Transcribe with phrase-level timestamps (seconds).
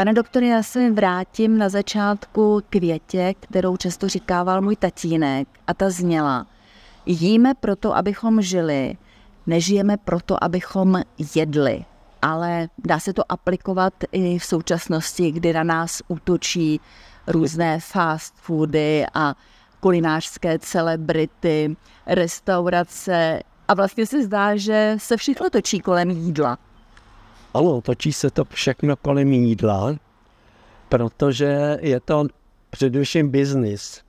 [0.00, 5.74] Pane doktore, já se vrátím na začátku k větě, kterou často říkával můj tatínek a
[5.74, 6.46] ta zněla.
[7.06, 8.96] Jíme proto, abychom žili,
[9.46, 11.02] nežijeme proto, abychom
[11.34, 11.84] jedli.
[12.22, 16.80] Ale dá se to aplikovat i v současnosti, kdy na nás útočí
[17.26, 19.34] různé fast foody a
[19.80, 21.76] kulinářské celebrity,
[22.06, 26.58] restaurace a vlastně se zdá, že se všechno točí kolem jídla.
[27.54, 29.94] Ano, točí se to všechno kolem jídla,
[30.88, 32.26] protože je to
[32.70, 34.02] především biznis.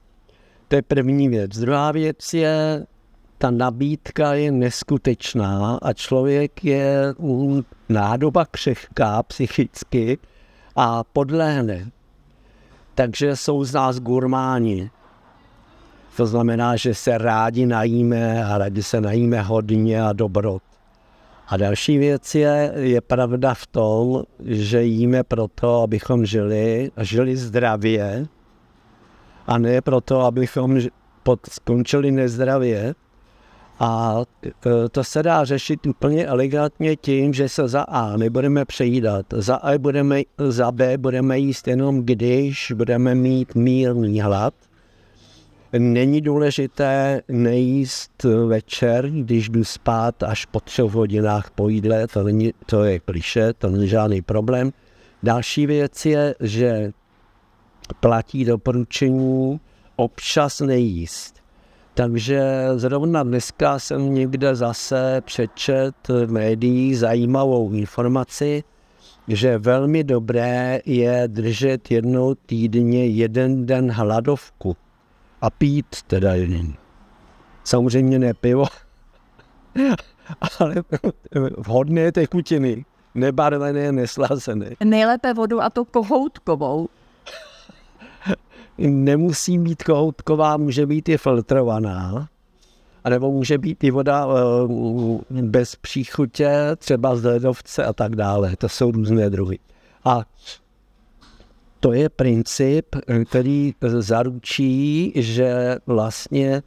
[0.68, 1.52] To je první věc.
[1.60, 2.86] Druhá věc je,
[3.38, 7.14] ta nabídka je neskutečná a člověk je
[7.90, 10.18] nádoba křehká psychicky
[10.76, 11.92] a podlehne.
[12.96, 14.90] Takže jsou z nás gurmáni.
[16.18, 20.64] To znamená, že se rádi najíme a rádi se najíme hodně a dobrot.
[21.52, 27.38] A další věc je, je pravda v tom, že jíme proto, abychom žili a žili
[27.38, 28.28] zdravě.
[29.48, 30.80] A ne proto, abychom
[31.50, 32.96] skončili nezdravě.
[33.80, 39.26] A e, to se dá řešit úplně elegantně tím, že se za A nebudeme přejídat,
[39.32, 44.54] za A budeme, za B budeme jíst jenom když budeme mít mírný hlad
[45.80, 52.54] Není důležité nejíst večer, když jdu spát až po třech hodinách po jídle, to, není,
[52.66, 54.72] to je kliše, to není žádný problém.
[55.24, 56.92] Další věc je, že
[58.00, 59.60] platí doporučení
[59.96, 61.36] občas nejíst.
[61.94, 68.64] Takže zrovna dneska jsem někde zase přečet v médiích zajímavou informaci,
[69.28, 74.78] že velmi dobré je držet jednou týdně jeden den hladovku
[75.42, 76.74] a pít teda jen.
[77.64, 78.66] Samozřejmě ne pivo,
[80.60, 80.76] ale
[81.58, 82.86] vhodné tekutiny,
[83.16, 84.70] nebarvené, neslazené.
[84.84, 86.90] Nejlépe vodu a to kohoutkovou.
[88.78, 92.28] Nemusí být kohoutková, může být i filtrovaná.
[93.04, 98.56] A nebo může být i voda eh, bez příchutě, třeba z ledovce a tak dále.
[98.56, 99.60] To jsou různé druhy.
[100.06, 100.22] A
[101.82, 106.64] to je princip, který zaručí, že vlastně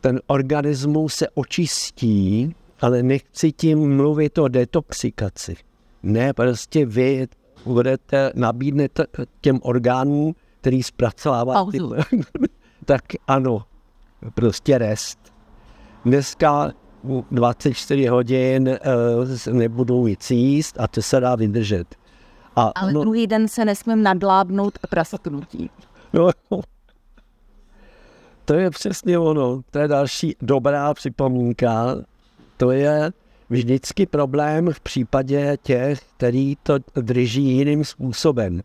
[0.00, 5.56] ten organismus se očistí, ale nechci tím mluvit o detoxikaci.
[6.02, 7.28] Ne, prostě vy
[7.64, 9.04] budete, nabídnete
[9.40, 11.78] těm orgánům, který zpracovává ty,
[12.84, 13.62] tak ano,
[14.34, 15.18] prostě rest.
[16.04, 16.72] Dneska
[17.30, 18.68] 24 hodin
[19.48, 21.94] uh, nebudu nic jíst a to se dá vydržet.
[22.58, 25.70] A, Ale no, druhý den se nesmím nadlábnout a prasknutí.
[26.12, 26.30] No,
[28.44, 29.60] to je přesně ono.
[29.70, 31.96] To je další dobrá připomínka.
[32.56, 33.12] To je
[33.50, 38.60] vždycky problém v případě těch, který to drží jiným způsobem.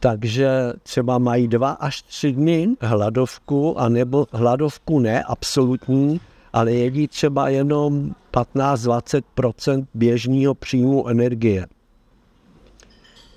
[0.00, 6.20] Takže třeba mají dva až tři dny hladovku, anebo hladovku ne absolutní,
[6.52, 11.66] ale jedí třeba jenom 15-20% běžného příjmu energie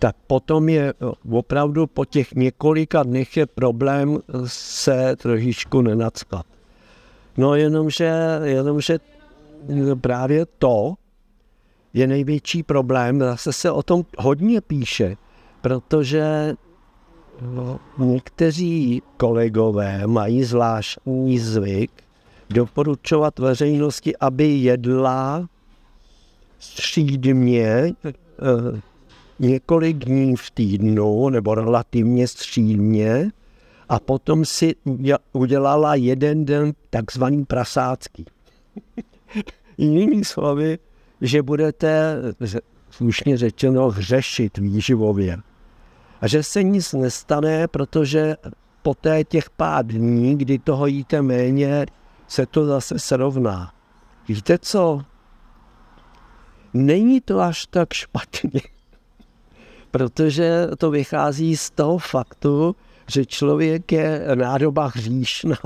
[0.02, 0.94] tak potom je eh,
[1.32, 6.46] opravdu po těch několika dnech je problém se trošičku nenacpat.
[7.38, 9.00] No jenomže, jenomže
[10.02, 10.94] právě to
[11.94, 15.16] je největší problém, zase se o tom hodně píše,
[15.62, 16.56] protože
[17.42, 21.92] no, někteří kolegové mají zvláštní zvyk
[22.50, 25.48] doporučovat veřejnosti, aby jedla
[26.60, 28.91] střídmě eh,
[29.42, 33.32] několik dní v týdnu nebo relativně střídně
[33.90, 34.76] a potom si
[35.34, 38.26] udělala jeden den takzvaný prasácký.
[39.78, 40.80] Jinými slovy,
[41.22, 42.18] že budete,
[42.90, 45.38] slušně řečeno, hřešit výživově.
[46.22, 48.36] A že se nic nestane, protože
[48.82, 51.86] poté těch pár dní, kdy toho jíte méně,
[52.28, 53.74] se to zase srovná.
[54.28, 55.02] Víte co?
[56.74, 58.62] Není to až tak špatně
[59.92, 62.76] protože to vychází z toho faktu,
[63.08, 65.58] že člověk je nádoba hříšná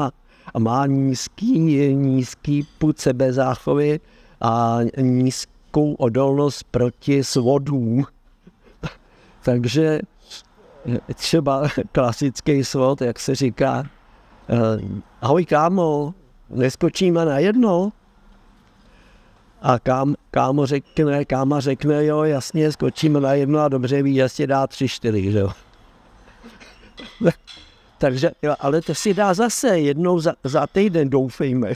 [0.53, 1.59] a má nízký,
[1.93, 3.99] nízký put sebezáchovy
[4.41, 8.05] a nízkou odolnost proti svodům.
[9.43, 9.99] Takže
[11.15, 13.83] třeba klasický svod, jak se říká,
[14.49, 14.55] eh,
[15.21, 16.13] ahoj kámo,
[16.49, 17.91] neskočíme na jedno?
[19.67, 24.47] A kám, kámo řekne, káma řekne, jo, jasně, skočíme na jedno a dobře ví, jasně
[24.47, 25.51] dá tři, čtyři, že jo.
[27.97, 31.73] Takže, jo, ale to si dá zase jednou za, za týden, doufejme.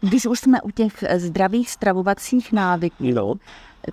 [0.00, 3.34] Když už jsme u těch eh, zdravých stravovacích návyků, No,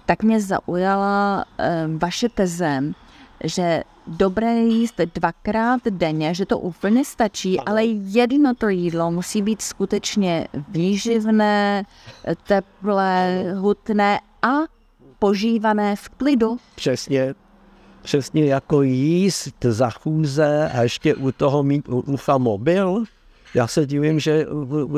[0.06, 2.82] tak mě zaujala eh, vaše teze,
[3.44, 9.62] že dobré jíst dvakrát denně, že to úplně stačí, ale jedno to jídlo musí být
[9.62, 11.84] skutečně výživné,
[12.48, 14.50] teplé, hutné a
[15.20, 16.58] požívané v klidu.
[16.76, 17.36] přesně,
[18.02, 23.04] přesně jako jíst za chůze a ještě u toho mít ucha mobil.
[23.54, 24.46] Já se divím, že,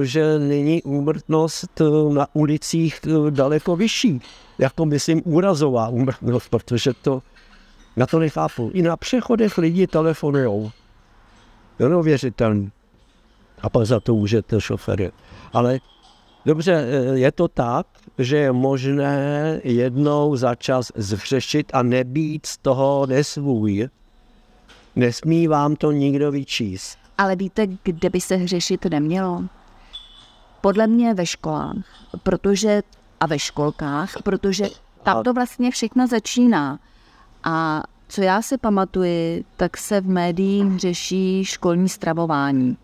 [0.04, 1.82] že není úmrtnost
[2.14, 3.00] na ulicích
[3.30, 4.22] daleko vyšší.
[4.58, 7.22] Jako myslím úrazová úmrtnost, protože to,
[7.96, 8.72] na to nechápu.
[8.74, 10.72] I na přechodech lidi telefonujou.
[11.80, 12.72] Je neuvěřitelný.
[13.62, 15.12] A pak za to můžete šofery.
[15.54, 15.80] Ale
[16.46, 23.06] dobře, je to tak, že je možné jednou za čas zřešit a nebýt z toho
[23.06, 23.90] nesvůj.
[24.96, 26.98] Nesmí vám to nikdo vyčíst.
[27.18, 29.44] Ale víte, kde by se hřešit nemělo?
[30.62, 31.76] Podle mě ve školách,
[32.24, 32.82] protože
[33.20, 34.66] a ve školkách, protože
[35.04, 36.80] tam to vlastně všechno začíná.
[37.44, 42.78] A co já si pamatuji, tak se v médiích řeší školní stravování.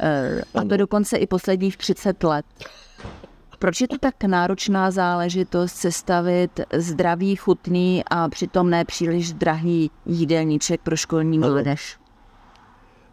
[0.00, 2.46] Eh, A to dokonce i posledních 30 let.
[3.58, 10.80] Proč je to tak náročná záležitost sestavit zdravý, chutný a přitom ne příliš drahý jídelníček
[10.80, 11.96] pro školní mládež?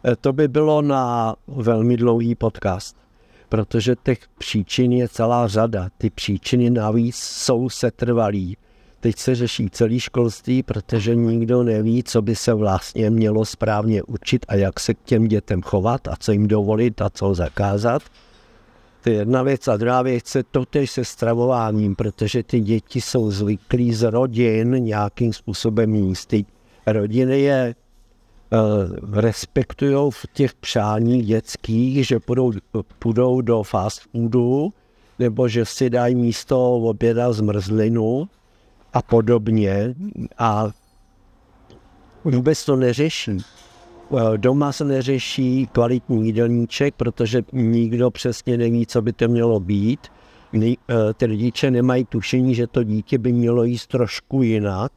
[0.04, 2.96] E, To by bylo na velmi dlouhý podcast,
[3.48, 5.88] protože těch příčin je celá řada.
[5.98, 8.56] Ty příčiny navíc jsou setrvalý.
[9.06, 14.46] Teď se řeší celý školství, protože nikdo neví, co by se vlastně mělo správně učit
[14.48, 18.02] a jak se k těm dětem chovat a co jim dovolit a co zakázat.
[19.02, 19.68] To je jedna věc.
[19.68, 25.32] A druhá věc je totež se stravováním, protože ty děti jsou zvyklí z rodin nějakým
[25.32, 26.34] způsobem jíst.
[26.86, 27.74] Rodiny je
[28.52, 32.52] uh, respektují v těch přáních dětských, že půjdou,
[32.98, 34.72] půjdou do fast foodu,
[35.18, 38.28] nebo že si dají místo oběda zmrzlinu
[38.96, 39.94] a podobně.
[40.38, 40.68] A
[42.24, 43.38] vůbec to neřeší.
[43.38, 50.00] Eh, Doma se neřeší kvalitní jídelníček, protože nikdo přesně neví, co by to mělo být.
[50.54, 50.76] Eh,
[51.16, 54.92] Ty rodiče nemají tušení, že to dítě by mělo jíst trošku jinak.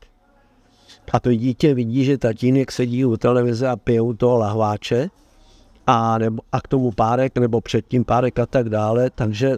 [1.11, 5.09] A to dítě vidí, že tatínek sedí u televize a pijou toho lahváče
[5.87, 9.09] a, nebo, a k tomu párek, nebo předtím párek a tak dále.
[9.09, 9.57] Takže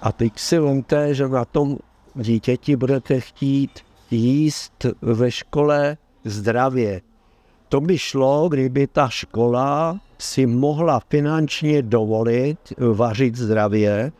[0.00, 1.78] a teď si vemte, že na tom
[2.14, 3.70] dítěti budete chtít
[4.10, 7.00] jíst ve škole zdravě.
[7.68, 12.58] To by šlo, kdyby ta škola si mohla finančně dovolit
[12.92, 14.12] vařit zdravě,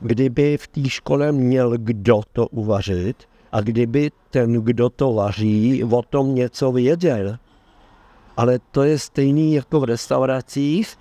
[0.00, 3.16] kdyby v té škole měl kdo to uvařit
[3.52, 7.36] a kdyby ten, kdo to vaří, o tom něco věděl.
[8.36, 10.96] Ale to je stejný jako v restauracích.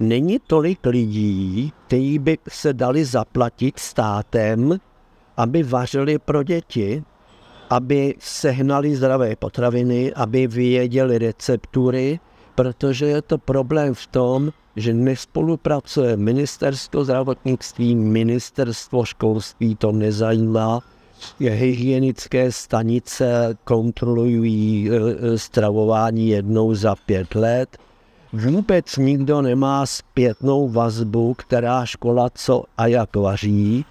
[0.00, 4.78] Není tolik lidí, kteří by se dali zaplatit státem,
[5.38, 7.02] aby vařili pro děti,
[7.70, 12.20] aby sehnali zdravé potraviny, aby věděli receptury,
[12.54, 20.80] protože je to problém v tom, že nespolupracuje ministerstvo zdravotnictví, ministerstvo školství, to nezajímá,
[21.40, 27.78] hygienické stanice kontrolují e, stravování jednou za pět let.
[28.32, 33.84] Vůbec nikdo nemá zpětnou vazbu, která škola co a jak vaří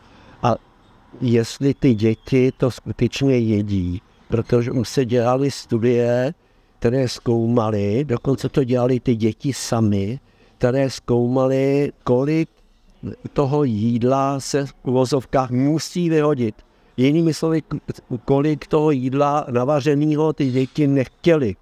[1.22, 4.02] jestli ty děti to skutečně jedí.
[4.28, 6.34] Protože už se dělaly studie,
[6.80, 10.20] které zkoumaly, dokonce to dělali ty děti sami,
[10.58, 12.50] které zkoumaly, kolik
[13.34, 16.56] toho jídla se v uvozovkách musí vyhodit.
[16.98, 17.62] Jinými slovy,
[18.26, 21.56] kolik toho jídla navařeného ty děti nechtěly.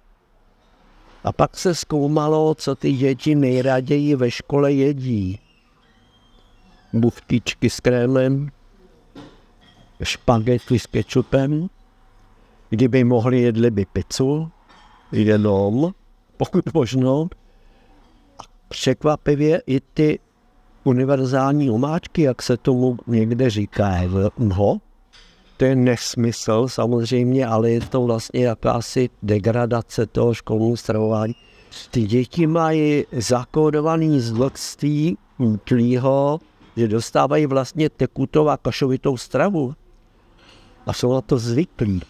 [1.24, 5.38] A pak se zkoumalo, co ty děti nejraději ve škole jedí.
[6.92, 8.50] Buftičky s krémem,
[10.02, 11.68] špagety s kečupem,
[12.70, 14.50] kdyby mohli jedli by pizzu,
[15.12, 15.92] jenom,
[16.36, 17.28] pokud možno.
[18.38, 20.18] A překvapivě i ty
[20.84, 24.00] univerzální omáčky, jak se tomu někde říká,
[24.38, 24.78] no,
[25.56, 31.34] to je nesmysl samozřejmě, ale je to vlastně jakási degradace toho školního stravování.
[31.90, 35.18] Ty děti mají zakódovaný z dětství
[36.76, 39.74] že dostávají vlastně tekutou a kašovitou stravu.
[40.86, 42.02] A jsou na to zvyklí.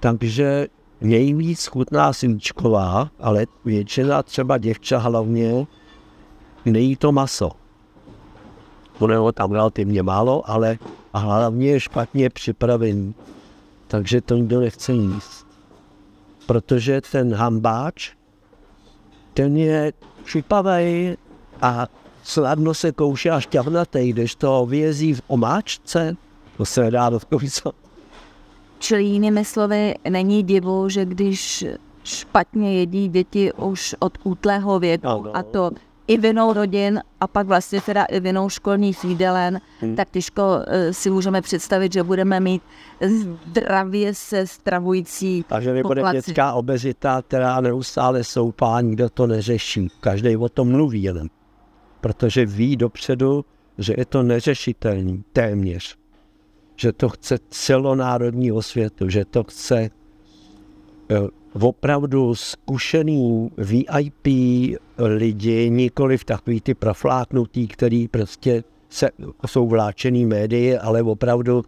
[0.00, 0.66] Takže
[1.00, 5.66] nejvíc chutná svíčková, ale většina třeba děvča hlavně
[6.64, 7.50] nejí to maso.
[8.98, 10.78] Ono je tam relativně málo, ale
[11.12, 13.14] a hlavně je špatně připravený.
[13.86, 15.46] Takže to nikdo nechce jíst.
[16.46, 18.12] Protože ten hambáč,
[19.34, 19.92] ten je
[20.24, 21.16] šipavý
[21.62, 21.86] a
[22.22, 26.16] snadno se kouše a šťavnatý, když to vyjezí v omáčce,
[26.60, 27.20] to se nedá do
[28.78, 31.64] Čili jinými slovy, není divu, že když
[32.04, 35.36] špatně jedí děti už od útlého věku, ano.
[35.36, 35.70] a to
[36.06, 39.96] i vinou rodin a pak vlastně teda i vinou školních jídelen, hmm.
[39.96, 42.62] tak těžko uh, si můžeme představit, že budeme mít
[43.00, 49.88] zdravě se stravující Takže nebude dětská obezita, která neustále soupá, nikdo to neřeší.
[50.00, 51.28] Každý o tom mluví jenom.
[52.00, 53.44] Protože ví dopředu,
[53.78, 55.99] že je to neřešitelný téměř
[56.80, 59.90] že to chce celonárodní osvětu, že to chce eh,
[61.60, 64.26] opravdu zkušený VIP
[64.98, 69.10] lidi, nikoli v takový ty profláknutý, který prostě se,
[69.46, 71.62] jsou vláčený médii, ale opravdu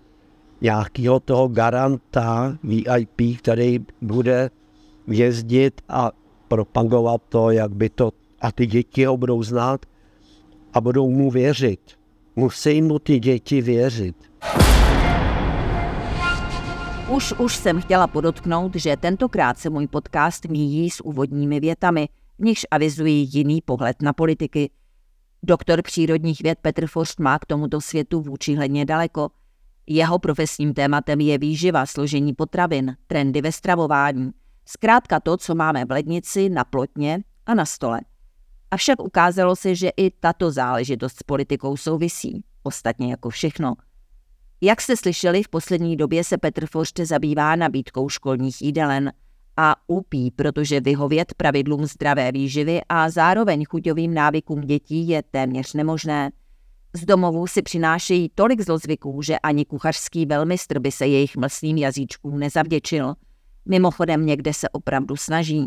[0.60, 4.50] nějakého toho garanta VIP, který bude
[5.06, 6.10] jezdit a
[6.48, 9.86] propagovat to, jak by to, a ty děti ho budou znát
[10.74, 11.80] a budou mu věřit.
[12.36, 14.16] Musí mu ty děti věřit.
[17.12, 22.44] Už, už jsem chtěla podotknout, že tentokrát se můj podcast míjí s úvodními větami, v
[22.44, 24.70] nichž avizují jiný pohled na politiky.
[25.42, 29.30] Doktor přírodních věd Petr Forst má k tomuto světu vůči hledně daleko.
[29.86, 34.30] Jeho profesním tématem je výživa, složení potravin, trendy ve stravování.
[34.66, 38.00] Zkrátka to, co máme v lednici, na plotně a na stole.
[38.70, 43.74] Avšak ukázalo se, že i tato záležitost s politikou souvisí, ostatně jako všechno–
[44.64, 49.12] jak jste slyšeli, v poslední době se Petr Foršte zabývá nabídkou školních jídelen
[49.56, 56.30] a upí, protože vyhovět pravidlům zdravé výživy a zároveň chuťovým návykům dětí je téměř nemožné.
[56.92, 62.38] Z domovů si přinášejí tolik zlozvyků, že ani kuchařský velmistr by se jejich mlsným jazyčkům
[62.38, 63.14] nezavděčil.
[63.68, 65.66] Mimochodem někde se opravdu snaží.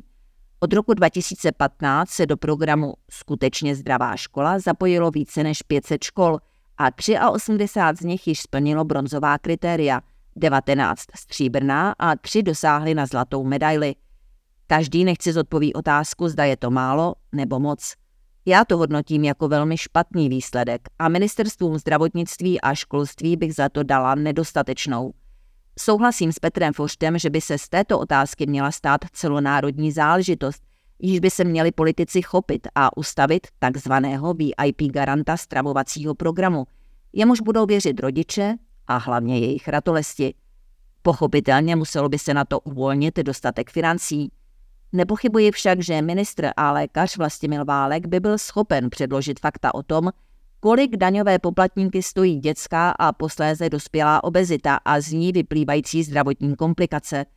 [0.60, 6.38] Od roku 2015 se do programu Skutečně zdravá škola zapojilo více než 500 škol–
[6.78, 10.02] a 83 z nich již splnilo bronzová kritéria,
[10.36, 13.96] 19 stříbrná a 3 dosáhly na zlatou medaili.
[14.68, 17.94] Každý nechci zodpoví otázku, zda je to málo nebo moc.
[18.46, 23.84] Já to hodnotím jako velmi špatný výsledek a ministerstvům zdravotnictví a školství bych za to
[23.84, 25.14] dala nedostatečnou.
[25.80, 30.64] Souhlasím s Petrem Foštem, že by se z této otázky měla stát celonárodní záležitost–
[31.00, 36.68] již by se měli politici chopit a ustavit takzvaného VIP garanta stravovacího programu,
[37.14, 38.56] jemuž budou věřit rodiče
[38.88, 40.34] a hlavně jejich ratolesti.
[41.02, 44.32] Pochopitelně muselo by se na to uvolnit dostatek financí.
[44.94, 50.10] Nepochybuji však, že ministr a lékař Vlastimil Válek by byl schopen předložit fakta o tom,
[50.60, 57.26] kolik daňové poplatníky stojí dětská a posléze dospělá obezita a z ní vyplývající zdravotní komplikace–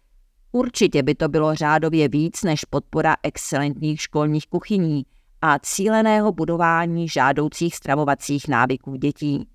[0.53, 5.07] Určitě by to bylo řádově víc než podpora excelentních školních kuchyní
[5.43, 9.49] a cíleného budování žádoucích stravovacích návyků dětí.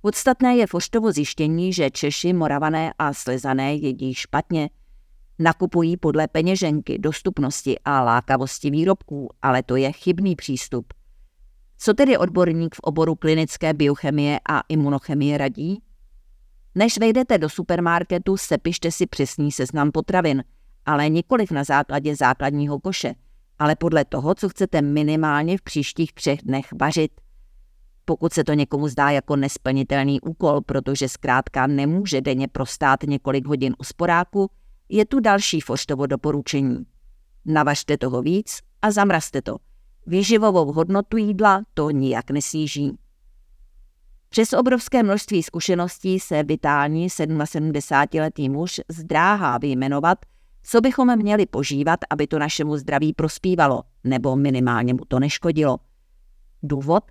[0.00, 4.70] Podstatné je Foštovo zjištění, že Češi, Moravané a Slezané jedí špatně.
[5.38, 10.94] Nakupují podle peněženky, dostupnosti a lákavosti výrobků, ale to je chybný přístup.
[11.78, 15.82] Co tedy odborník v oboru klinické biochemie a imunochemie radí?
[16.74, 20.44] Než vejdete do supermarketu, sepište si přesný seznam potravin,
[20.86, 23.14] ale nikoliv na základě základního koše,
[23.58, 27.12] ale podle toho, co chcete minimálně v příštích třech dnech vařit.
[28.04, 33.74] Pokud se to někomu zdá jako nesplnitelný úkol, protože zkrátka nemůže denně prostát několik hodin
[33.78, 34.50] u sporáku,
[34.88, 36.86] je tu další Foštovo doporučení.
[37.44, 39.56] Navažte toho víc a zamrazte to.
[40.06, 42.98] Výživovou hodnotu jídla to nijak nesníží.
[44.32, 50.18] Přes obrovské množství zkušeností se vitální 77-letý muž zdráhá vyjmenovat,
[50.62, 55.78] co bychom měli požívat, aby to našemu zdraví prospívalo, nebo minimálně mu to neškodilo.
[56.62, 57.04] Důvod?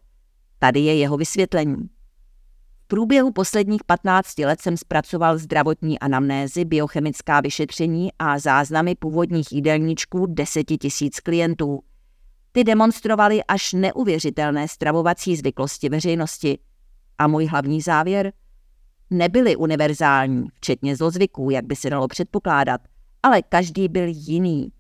[0.60, 1.90] Tady je jeho vysvětlení.
[2.84, 10.26] V průběhu posledních 15 let jsem zpracoval zdravotní anamnézy, biochemická vyšetření a záznamy původních jídelníčků
[10.26, 11.84] 10 tisíc klientů.
[12.52, 16.58] Ty demonstrovali až neuvěřitelné stravovací zvyklosti veřejnosti–
[17.22, 18.34] a můj hlavní závěr?
[19.10, 22.82] Nebyly univerzální, včetně zlozvyků, jak by se dalo předpokládat,
[23.24, 24.72] ale každý byl jiný.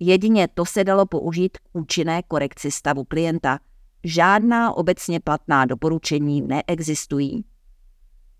[0.00, 3.58] Jedině to se dalo použít k účinné korekci stavu klienta.
[4.04, 7.44] Žádná obecně platná doporučení neexistují.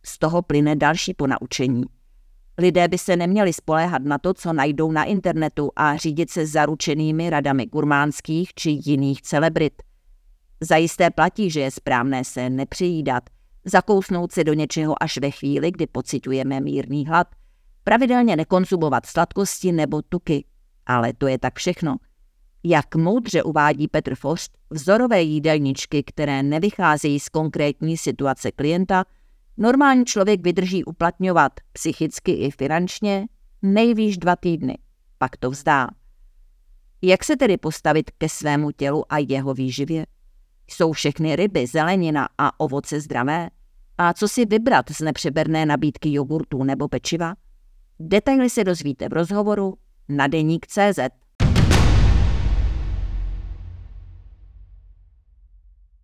[0.05, 1.85] Z toho plyne další ponaučení.
[2.59, 7.31] Lidé by se neměli spoléhat na to, co najdou na internetu a řídit se zaručenými
[7.31, 9.83] radami gurmánských či jiných celebrit.
[10.61, 13.23] Zajisté platí, že je správné se nepřijídat,
[13.65, 17.27] zakousnout se do něčeho až ve chvíli, kdy pocitujeme mírný hlad,
[17.85, 20.45] pravidelně nekonzumovat sladkosti nebo tuky.
[20.87, 21.97] Ale to je tak všechno.
[22.65, 29.05] Jak moudře uvádí Petr Forst, vzorové jídelníčky, které nevycházejí z konkrétní situace klienta,
[29.57, 33.27] normální člověk vydrží uplatňovat psychicky i finančně
[33.63, 34.79] nejvýš dva týdny,
[35.19, 35.89] pak to vzdá.
[37.03, 40.07] Jak se tedy postavit ke svému tělu a jeho výživě?
[40.73, 43.51] Jsou všechny ryby, zelenina a ovoce zdravé?
[43.99, 47.35] A co si vybrat z nepřeberné nabídky jogurtů nebo pečiva?
[48.01, 49.75] Detaily se dozvíte v rozhovoru
[50.09, 50.99] na deník CZ.